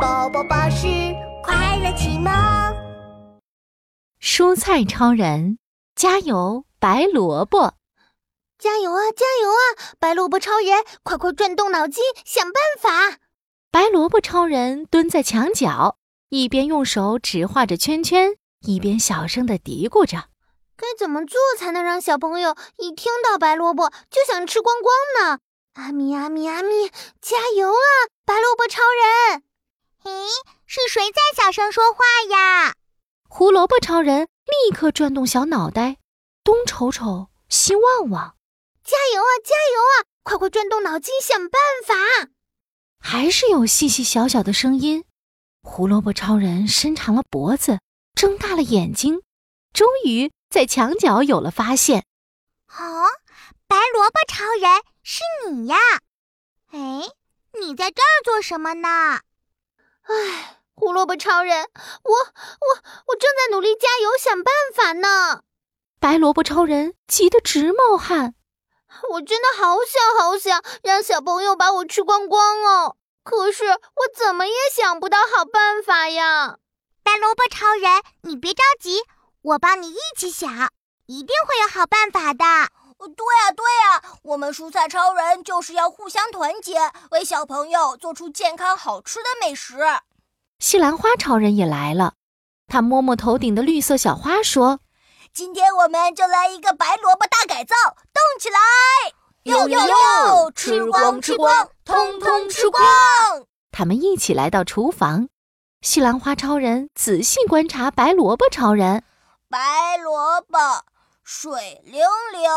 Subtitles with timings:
[0.00, 0.86] 宝宝巴士
[1.42, 2.32] 快乐启蒙。
[4.18, 5.58] 蔬菜超人，
[5.94, 7.74] 加油，白萝卜！
[8.58, 13.18] 加油啊，加油啊，白萝卜超人，快快转动脑筋，想办法！
[13.70, 15.98] 白萝卜超人蹲在墙角，
[16.30, 20.28] 一边用手指画着圈圈，一边小声的嘀咕着
[20.78, 25.40] ：“该怎么做才能让小朋友一听到白萝卜就想吃光光呢？”
[25.76, 26.88] 阿咪阿咪阿咪，
[27.20, 27.84] 加油啊，
[28.24, 28.80] 白萝卜超
[29.30, 29.42] 人！
[30.04, 30.28] 咦，
[30.66, 32.74] 是谁在小声说话呀？
[33.28, 35.98] 胡萝卜超人立刻转动小脑袋，
[36.42, 38.36] 东瞅瞅，西望望。
[38.82, 39.94] 加油啊，加油啊！
[40.22, 42.30] 快快转动脑筋，想办法！
[42.98, 45.04] 还是有细细小小的声音。
[45.62, 47.78] 胡萝卜超人伸长了脖子，
[48.14, 49.22] 睁大了眼睛，
[49.72, 52.04] 终于在墙角有了发现。
[52.68, 53.06] 哦，
[53.66, 55.76] 白萝卜超人是你呀！
[56.72, 57.02] 哎，
[57.60, 59.20] 你在这儿做什么呢？
[60.02, 61.68] 唉，胡萝卜超人，
[62.02, 65.42] 我我我正在努力加油想办法呢。
[65.98, 68.34] 白萝卜超人急得直冒汗。
[69.10, 73.78] 我真的好想好想让小朋友把我吃光光哦，可是我
[74.16, 76.56] 怎么也想不到好办法呀。
[77.02, 79.02] 白萝卜超人，你别着急，
[79.42, 80.70] 我帮你一起想，
[81.06, 82.44] 一定会有好办法的。
[83.08, 89.78] 对呀对呀，我们蔬菜超人就是要互相团结，为小朋友做出健康好吃的美食。
[90.58, 92.14] 西兰花超人也来了，
[92.66, 94.80] 他摸摸头顶的绿色小花，说
[95.32, 97.74] ：“今天我们就来一个白萝卜大改造，
[98.12, 98.58] 动起来！
[99.44, 102.84] 哟哟哟，吃光吃光，通通吃光！”
[103.72, 105.28] 他们一起来到厨房，
[105.80, 109.02] 西兰花超人仔细观察白萝卜超人，
[109.48, 110.58] 白萝卜
[111.24, 112.50] 水灵灵。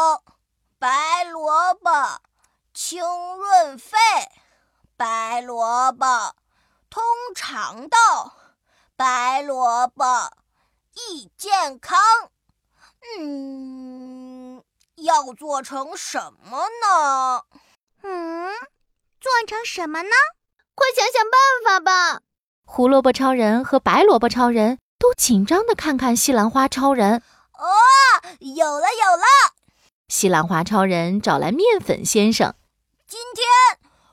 [0.83, 1.89] 白萝卜
[2.73, 3.01] 清
[3.37, 3.95] 润肺，
[4.97, 6.35] 白萝卜
[6.89, 7.01] 通
[7.33, 8.33] 肠道，
[8.97, 10.03] 白萝卜
[10.91, 11.97] 益健康。
[13.17, 14.61] 嗯，
[14.95, 17.43] 要做成什么呢？
[18.01, 18.51] 嗯，
[19.21, 20.09] 做成什么呢？
[20.75, 22.19] 快想想办法吧！
[22.65, 27.23] 胡萝卜超人和白萝卜超人都紧张的看看西兰花超人。
[27.53, 27.69] 哦，
[28.39, 29.23] 有了有了！
[30.13, 32.53] 西兰花超人找来面粉先生。
[33.07, 33.47] 今天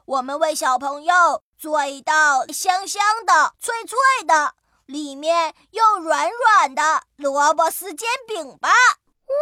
[0.06, 4.54] 我们为小朋友做一道香香的、脆脆的，
[4.86, 8.70] 里面又软软的萝卜丝煎饼吧！
[8.70, 9.34] 哇，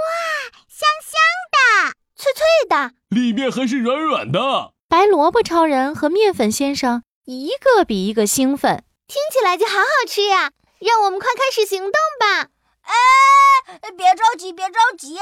[0.69, 1.14] 香香
[1.54, 4.72] 的、脆脆的，里面还是软软的。
[4.88, 10.50] 白萝卜超人和面粉先生一个比一个兴奋，听起来就好好吃呀！
[10.80, 12.50] 让我们快开始行动吧！
[12.82, 15.19] 哎，别着急，别着急。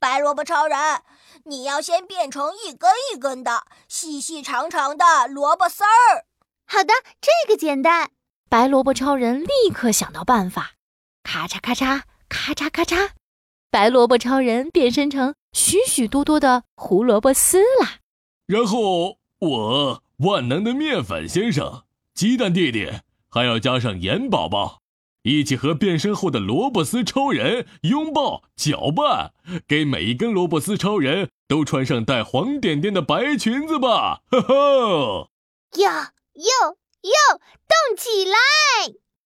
[0.00, 0.78] 白萝卜超人，
[1.44, 6.24] 你要先变成一根一根的、细细长长的萝卜丝儿。
[6.66, 8.10] 好的，这个简单。
[8.48, 10.72] 白萝卜超人立刻想到办法，
[11.24, 13.10] 咔嚓咔嚓，咔嚓咔嚓，
[13.70, 17.98] 白萝卜超人变身成许许多多的胡萝卜丝啦。
[18.46, 21.82] 然后我万能的面粉先生、
[22.14, 22.88] 鸡蛋弟弟，
[23.28, 24.80] 还要加上盐宝宝。
[25.28, 29.32] 一起和变身后的萝卜丝超人拥抱搅拌，
[29.66, 34.22] 给每一根萝卜丝超人都穿上带黄点点的白裙子吧！
[34.30, 35.30] 呵呵，
[35.76, 35.90] 哟
[36.34, 38.36] 哟哟，动起来！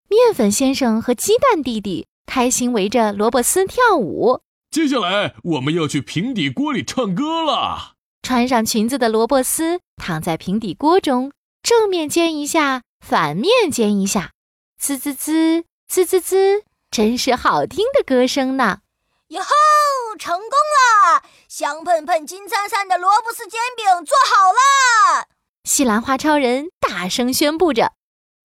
[0.08, 4.40] 面粉先生和鸡蛋弟弟开心围着萝卜丝跳舞。
[4.70, 7.94] 接下来我们要去平底锅里唱歌了。
[8.22, 11.32] 穿上裙子的萝卜丝躺在平底锅中，
[11.62, 14.32] 正面煎一下，反面煎一下，
[14.78, 15.64] 滋滋滋。
[15.92, 18.78] 滋滋滋，真是好听的歌声呢！
[19.28, 19.50] 哟吼，
[20.18, 21.22] 成功了！
[21.48, 25.26] 香喷喷、金灿灿的萝卜丝煎饼做好了！
[25.64, 27.92] 西兰花超人大声宣布着：“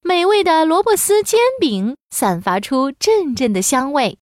[0.03, 4.19] 美味的萝卜丝煎饼散发出阵阵的香味。”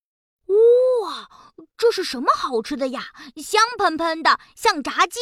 [1.01, 1.27] 哇，
[1.75, 3.05] 这是什么好吃的呀？
[3.37, 5.19] 香喷喷的，像炸鸡！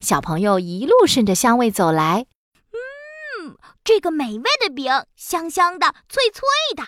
[0.00, 2.26] 小朋友一路顺着香味走来。
[2.72, 6.42] 嗯，这个美味的饼，香香的，脆脆
[6.74, 6.82] 的。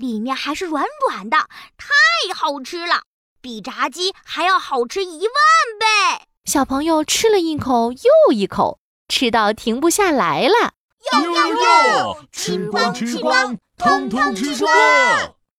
[0.00, 1.36] 里面还是软软的，
[1.76, 3.02] 太好吃了，
[3.42, 5.28] 比炸鸡还要好吃一万
[5.78, 6.24] 倍！
[6.46, 10.72] 小朋友吃了一口又一口，吃到停不下来了。
[11.12, 15.34] 哟哟哟，吃光吃光，通通吃光！